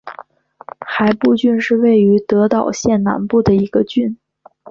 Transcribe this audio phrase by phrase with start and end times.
[0.79, 4.17] 海部郡是位于德岛县南部的一郡。